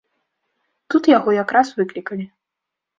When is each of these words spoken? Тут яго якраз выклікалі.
Тут 0.95 1.03
яго 1.17 1.37
якраз 1.43 1.67
выклікалі. 1.85 2.31